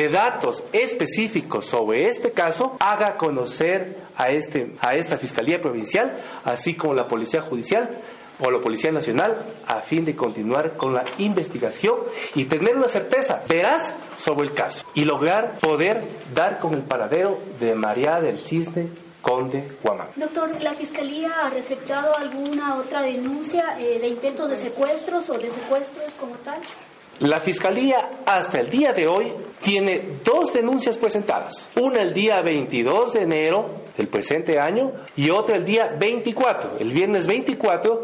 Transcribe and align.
de 0.00 0.08
datos 0.08 0.64
específicos 0.72 1.66
sobre 1.66 2.06
este 2.06 2.32
caso, 2.32 2.74
haga 2.80 3.18
conocer 3.18 3.98
a, 4.16 4.30
este, 4.30 4.72
a 4.80 4.94
esta 4.94 5.18
Fiscalía 5.18 5.60
Provincial, 5.60 6.16
así 6.42 6.74
como 6.74 6.94
la 6.94 7.06
Policía 7.06 7.42
Judicial, 7.42 7.90
o 8.42 8.50
la 8.50 8.60
Policía 8.60 8.90
Nacional 8.90 9.44
a 9.66 9.82
fin 9.82 10.06
de 10.06 10.16
continuar 10.16 10.78
con 10.78 10.94
la 10.94 11.04
investigación 11.18 11.96
y 12.34 12.46
tener 12.46 12.78
una 12.78 12.88
certeza 12.88 13.42
veraz 13.46 13.92
sobre 14.16 14.48
el 14.48 14.54
caso 14.54 14.86
y 14.94 15.04
lograr 15.04 15.58
poder 15.58 16.00
dar 16.34 16.58
con 16.58 16.72
el 16.72 16.80
paradero 16.80 17.38
de 17.58 17.74
María 17.74 18.18
del 18.22 18.38
Cisne 18.38 18.88
Conde 19.20 19.76
Guamán. 19.82 20.08
Doctor, 20.16 20.58
¿la 20.62 20.72
Fiscalía 20.72 21.28
ha 21.44 21.50
receptado 21.50 22.16
alguna 22.16 22.76
otra 22.76 23.02
denuncia 23.02 23.78
eh, 23.78 23.98
de 23.98 24.08
intentos 24.08 24.48
de 24.48 24.56
secuestros 24.56 25.28
o 25.28 25.34
de 25.34 25.50
secuestros 25.50 26.08
como 26.18 26.36
tal? 26.36 26.62
La 27.20 27.40
Fiscalía 27.40 28.22
hasta 28.24 28.60
el 28.60 28.70
día 28.70 28.94
de 28.94 29.06
hoy 29.06 29.30
tiene 29.62 30.20
dos 30.24 30.54
denuncias 30.54 30.96
presentadas. 30.96 31.70
Una 31.78 32.00
el 32.00 32.14
día 32.14 32.40
22 32.42 33.12
de 33.12 33.22
enero 33.22 33.66
del 33.94 34.08
presente 34.08 34.58
año 34.58 34.92
y 35.16 35.28
otra 35.28 35.56
el 35.56 35.66
día 35.66 35.94
24, 35.98 36.78
el 36.78 36.92
viernes 36.94 37.26
24, 37.26 38.00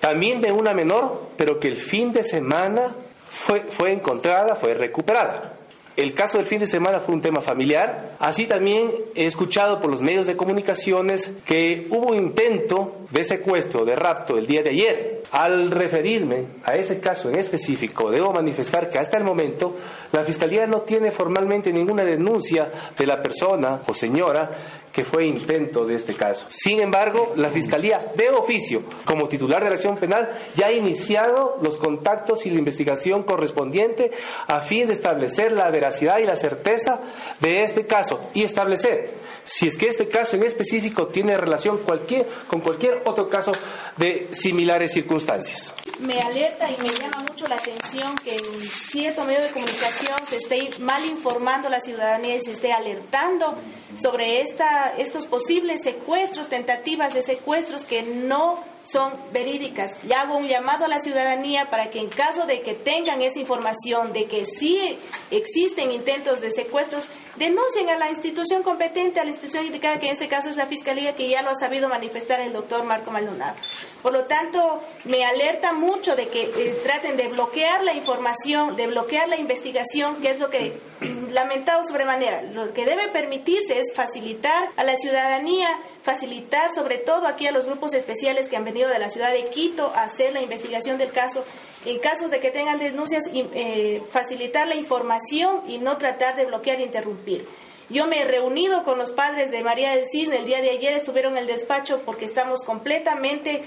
también 0.00 0.42
de 0.42 0.52
una 0.52 0.74
menor, 0.74 1.30
pero 1.38 1.58
que 1.58 1.68
el 1.68 1.76
fin 1.76 2.12
de 2.12 2.22
semana 2.22 2.94
fue, 3.26 3.68
fue 3.70 3.90
encontrada, 3.90 4.54
fue 4.54 4.74
recuperada. 4.74 5.57
El 5.98 6.14
caso 6.14 6.38
del 6.38 6.46
fin 6.46 6.60
de 6.60 6.68
semana 6.68 7.00
fue 7.00 7.12
un 7.12 7.20
tema 7.20 7.40
familiar. 7.40 8.14
Así 8.20 8.46
también 8.46 8.88
he 9.16 9.26
escuchado 9.26 9.80
por 9.80 9.90
los 9.90 10.00
medios 10.00 10.28
de 10.28 10.36
comunicaciones 10.36 11.28
que 11.44 11.88
hubo 11.90 12.14
intento 12.14 12.98
de 13.10 13.24
secuestro, 13.24 13.84
de 13.84 13.96
rapto 13.96 14.38
el 14.38 14.46
día 14.46 14.62
de 14.62 14.70
ayer. 14.70 15.22
Al 15.32 15.72
referirme 15.72 16.44
a 16.62 16.76
ese 16.76 17.00
caso 17.00 17.28
en 17.28 17.34
específico, 17.34 18.12
debo 18.12 18.32
manifestar 18.32 18.88
que 18.88 18.98
hasta 19.00 19.18
el 19.18 19.24
momento 19.24 19.74
la 20.12 20.24
Fiscalía 20.24 20.66
no 20.66 20.82
tiene 20.82 21.10
formalmente 21.10 21.72
ninguna 21.72 22.04
denuncia 22.04 22.70
de 22.96 23.06
la 23.06 23.20
persona 23.20 23.82
o 23.86 23.94
señora 23.94 24.82
que 24.92 25.04
fue 25.04 25.26
intento 25.26 25.84
de 25.84 25.94
este 25.94 26.14
caso. 26.14 26.46
Sin 26.48 26.80
embargo, 26.80 27.34
la 27.36 27.50
Fiscalía 27.50 27.98
de 28.16 28.30
oficio, 28.30 28.82
como 29.04 29.28
titular 29.28 29.62
de 29.62 29.68
la 29.68 29.74
acción 29.74 29.96
penal, 29.96 30.28
ya 30.56 30.66
ha 30.66 30.72
iniciado 30.72 31.58
los 31.62 31.76
contactos 31.76 32.46
y 32.46 32.50
la 32.50 32.58
investigación 32.58 33.22
correspondiente 33.22 34.10
a 34.46 34.60
fin 34.60 34.86
de 34.86 34.94
establecer 34.94 35.52
la 35.52 35.70
veracidad 35.70 36.18
y 36.18 36.24
la 36.24 36.36
certeza 36.36 37.00
de 37.40 37.60
este 37.60 37.86
caso 37.86 38.20
y 38.34 38.42
establecer 38.42 39.18
si 39.48 39.66
es 39.66 39.78
que 39.78 39.86
este 39.86 40.08
caso 40.08 40.36
en 40.36 40.42
específico 40.44 41.06
tiene 41.06 41.36
relación 41.38 41.78
cualquier, 41.78 42.26
con 42.46 42.60
cualquier 42.60 43.02
otro 43.06 43.28
caso 43.30 43.52
de 43.96 44.28
similares 44.30 44.92
circunstancias. 44.92 45.74
Me 46.00 46.20
alerta 46.20 46.70
y 46.70 46.82
me 46.82 46.90
llama 46.90 47.24
mucho 47.26 47.48
la 47.48 47.56
atención 47.56 48.14
que 48.16 48.36
en 48.36 48.60
cierto 48.62 49.24
medio 49.24 49.40
de 49.40 49.50
comunicación 49.50 49.97
se 50.24 50.36
esté 50.36 50.78
mal 50.80 51.04
informando 51.04 51.68
a 51.68 51.70
la 51.70 51.80
ciudadanía 51.80 52.36
y 52.36 52.40
se 52.40 52.52
esté 52.52 52.72
alertando 52.72 53.54
sobre 53.96 54.42
esta, 54.42 54.94
estos 54.96 55.26
posibles 55.26 55.82
secuestros, 55.82 56.48
tentativas 56.48 57.14
de 57.14 57.22
secuestros 57.22 57.82
que 57.82 58.02
no 58.02 58.62
son 58.82 59.12
verídicas. 59.32 59.96
Y 60.06 60.12
hago 60.12 60.36
un 60.36 60.46
llamado 60.46 60.84
a 60.84 60.88
la 60.88 61.00
ciudadanía 61.00 61.70
para 61.70 61.90
que 61.90 61.98
en 61.98 62.08
caso 62.08 62.46
de 62.46 62.62
que 62.62 62.74
tengan 62.74 63.22
esa 63.22 63.38
información 63.38 64.12
de 64.12 64.26
que 64.26 64.44
sí 64.44 64.98
existen 65.30 65.92
intentos 65.92 66.40
de 66.40 66.50
secuestros, 66.50 67.08
denuncien 67.38 67.88
a 67.88 67.96
la 67.96 68.08
institución 68.08 68.62
competente, 68.62 69.20
a 69.20 69.24
la 69.24 69.30
institución 69.30 69.64
indicada, 69.64 69.98
que 69.98 70.06
en 70.06 70.12
este 70.12 70.28
caso 70.28 70.50
es 70.50 70.56
la 70.56 70.66
Fiscalía, 70.66 71.14
que 71.14 71.28
ya 71.28 71.42
lo 71.42 71.50
ha 71.50 71.54
sabido 71.54 71.88
manifestar 71.88 72.40
el 72.40 72.52
doctor 72.52 72.84
Marco 72.84 73.10
Maldonado. 73.10 73.54
Por 74.02 74.12
lo 74.12 74.24
tanto, 74.24 74.82
me 75.04 75.24
alerta 75.24 75.72
mucho 75.72 76.16
de 76.16 76.28
que 76.28 76.42
eh, 76.44 76.80
traten 76.82 77.16
de 77.16 77.28
bloquear 77.28 77.84
la 77.84 77.94
información, 77.94 78.76
de 78.76 78.88
bloquear 78.88 79.28
la 79.28 79.36
investigación, 79.38 80.16
que 80.20 80.30
es 80.30 80.38
lo 80.38 80.50
que 80.50 80.78
mm, 81.00 81.30
lamentado 81.32 81.84
sobremanera. 81.84 82.42
Lo 82.42 82.72
que 82.72 82.84
debe 82.84 83.08
permitirse 83.08 83.78
es 83.78 83.94
facilitar 83.94 84.70
a 84.76 84.84
la 84.84 84.96
ciudadanía, 84.96 85.68
facilitar 86.02 86.70
sobre 86.72 86.98
todo 86.98 87.26
aquí 87.26 87.46
a 87.46 87.52
los 87.52 87.66
grupos 87.66 87.94
especiales 87.94 88.48
que 88.48 88.56
han 88.56 88.64
venido 88.68 88.88
de 88.88 88.98
la 88.98 89.10
ciudad 89.10 89.32
de 89.32 89.44
Quito 89.44 89.92
a 89.94 90.04
hacer 90.04 90.32
la 90.32 90.40
investigación 90.40 90.98
del 90.98 91.12
caso 91.12 91.44
en 91.84 91.98
caso 92.00 92.28
de 92.28 92.40
que 92.40 92.50
tengan 92.50 92.78
denuncias, 92.78 93.24
eh, 93.32 94.02
facilitar 94.10 94.66
la 94.66 94.74
información 94.74 95.62
y 95.66 95.78
no 95.78 95.96
tratar 95.96 96.36
de 96.36 96.44
bloquear 96.44 96.80
e 96.80 96.82
interrumpir. 96.82 97.46
Yo 97.88 98.06
me 98.06 98.20
he 98.20 98.24
reunido 98.24 98.82
con 98.82 98.98
los 98.98 99.10
padres 99.10 99.50
de 99.50 99.62
María 99.62 99.92
del 99.92 100.04
Cisne 100.06 100.36
el 100.36 100.44
día 100.44 100.60
de 100.60 100.70
ayer, 100.70 100.92
estuvieron 100.92 101.32
en 101.32 101.44
el 101.44 101.46
despacho 101.46 102.02
porque 102.04 102.26
estamos 102.26 102.62
completamente 102.62 103.62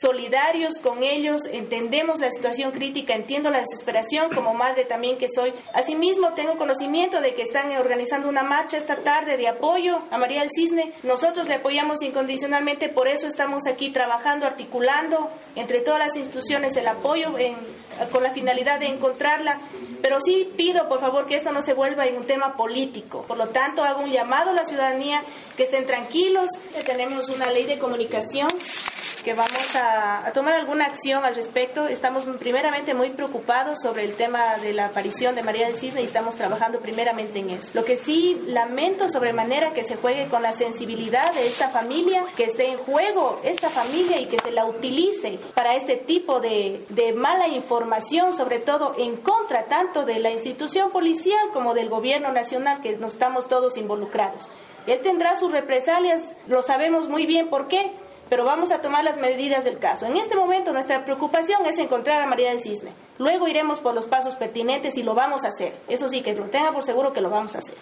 solidarios 0.00 0.78
con 0.78 1.02
ellos, 1.02 1.46
entendemos 1.46 2.20
la 2.20 2.30
situación 2.30 2.72
crítica, 2.72 3.14
entiendo 3.14 3.50
la 3.50 3.60
desesperación 3.60 4.30
como 4.34 4.54
madre 4.54 4.84
también 4.84 5.18
que 5.18 5.28
soy. 5.28 5.52
Asimismo, 5.72 6.34
tengo 6.34 6.56
conocimiento 6.56 7.20
de 7.20 7.34
que 7.34 7.42
están 7.42 7.70
organizando 7.76 8.28
una 8.28 8.42
marcha 8.42 8.76
esta 8.76 8.96
tarde 8.96 9.36
de 9.36 9.48
apoyo 9.48 10.00
a 10.10 10.18
María 10.18 10.40
del 10.40 10.50
Cisne. 10.54 10.92
Nosotros 11.02 11.48
le 11.48 11.54
apoyamos 11.54 12.02
incondicionalmente, 12.02 12.88
por 12.88 13.08
eso 13.08 13.26
estamos 13.26 13.66
aquí 13.66 13.90
trabajando, 13.90 14.46
articulando 14.46 15.30
entre 15.54 15.80
todas 15.80 15.98
las 15.98 16.16
instituciones 16.16 16.76
el 16.76 16.88
apoyo 16.88 17.34
con 18.12 18.22
la 18.22 18.30
finalidad 18.32 18.80
de 18.80 18.86
encontrarla. 18.86 19.60
Pero 20.02 20.20
sí 20.20 20.52
pido, 20.56 20.88
por 20.88 21.00
favor, 21.00 21.26
que 21.26 21.36
esto 21.36 21.52
no 21.52 21.62
se 21.62 21.72
vuelva 21.72 22.06
en 22.06 22.16
un 22.16 22.26
tema 22.26 22.56
político. 22.56 23.22
Por 23.22 23.38
lo 23.38 23.48
tanto, 23.48 23.82
hago 23.82 24.02
un 24.02 24.10
llamado 24.10 24.50
a 24.50 24.52
la 24.52 24.64
ciudadanía 24.64 25.22
que 25.56 25.62
estén 25.62 25.86
tranquilos. 25.86 26.50
Tenemos 26.84 27.28
una 27.30 27.50
ley 27.50 27.64
de 27.64 27.78
comunicación 27.78 28.48
que 29.26 29.34
vamos 29.34 29.74
a, 29.74 30.30
tomar 30.34 30.54
alguna 30.54 30.84
acción 30.84 31.24
al 31.24 31.34
respecto. 31.34 31.88
Estamos 31.88 32.24
primeramente 32.38 32.94
muy 32.94 33.10
preocupados 33.10 33.80
sobre 33.82 34.04
el 34.04 34.14
tema 34.14 34.56
de 34.58 34.72
la 34.72 34.86
aparición 34.86 35.34
de 35.34 35.42
María 35.42 35.66
del 35.66 35.74
Cisne 35.74 36.02
y 36.02 36.04
estamos 36.04 36.36
trabajando 36.36 36.78
primeramente 36.78 37.40
en 37.40 37.50
eso. 37.50 37.72
Lo 37.74 37.84
que 37.84 37.96
sí 37.96 38.40
lamento 38.46 39.08
sobremanera 39.08 39.72
que 39.72 39.82
se 39.82 39.96
juegue 39.96 40.28
con 40.28 40.42
la 40.42 40.52
sensibilidad 40.52 41.34
de 41.34 41.48
esta 41.48 41.70
familia, 41.70 42.22
que 42.36 42.44
esté 42.44 42.68
en 42.68 42.78
juego 42.78 43.40
esta 43.42 43.68
familia 43.68 44.20
y 44.20 44.26
que 44.26 44.38
se 44.38 44.52
la 44.52 44.64
utilice 44.64 45.40
para 45.56 45.74
este 45.74 45.96
tipo 45.96 46.38
de, 46.38 46.86
de 46.90 47.12
mala 47.12 47.48
información, 47.48 48.32
sobre 48.32 48.60
todo 48.60 48.94
en 48.96 49.16
contra 49.16 49.64
tanto 49.64 50.04
de 50.04 50.20
la 50.20 50.30
institución 50.30 50.92
policial 50.92 51.50
como 51.52 51.74
del 51.74 51.88
gobierno 51.88 52.30
nacional, 52.30 52.80
que 52.80 52.96
nos 52.96 53.14
estamos 53.14 53.48
todos 53.48 53.76
involucrados. 53.76 54.48
Él 54.86 55.00
tendrá 55.02 55.34
sus 55.34 55.50
represalias, 55.50 56.36
lo 56.46 56.62
sabemos 56.62 57.08
muy 57.08 57.26
bien 57.26 57.48
por 57.48 57.66
qué, 57.66 57.90
pero 58.28 58.44
vamos 58.44 58.72
a 58.72 58.80
tomar 58.80 59.04
las 59.04 59.18
medidas 59.18 59.64
del 59.64 59.78
caso. 59.78 60.06
En 60.06 60.16
este 60.16 60.36
momento 60.36 60.72
nuestra 60.72 61.04
preocupación 61.04 61.64
es 61.66 61.78
encontrar 61.78 62.22
a 62.22 62.26
María 62.26 62.50
del 62.50 62.60
Cisne. 62.60 62.92
Luego 63.18 63.48
iremos 63.48 63.78
por 63.80 63.94
los 63.94 64.06
pasos 64.06 64.34
pertinentes 64.34 64.96
y 64.96 65.02
lo 65.02 65.14
vamos 65.14 65.44
a 65.44 65.48
hacer. 65.48 65.74
Eso 65.88 66.08
sí, 66.08 66.22
que 66.22 66.34
lo 66.34 66.44
tenga 66.44 66.72
por 66.72 66.82
seguro 66.82 67.12
que 67.12 67.20
lo 67.20 67.30
vamos 67.30 67.54
a 67.54 67.58
hacer. 67.58 67.74